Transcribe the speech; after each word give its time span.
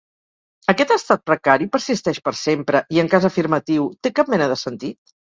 Aquest 0.71 0.91
estat 0.93 1.19
precari 1.25 1.67
persisteix 1.75 2.19
per 2.29 2.33
sempre 2.39 2.81
i, 2.95 3.01
en 3.01 3.11
cas 3.11 3.27
afirmatiu, 3.29 3.85
té 4.07 4.13
cap 4.21 4.33
mena 4.35 4.49
de 4.53 4.57
sentit? 4.63 5.13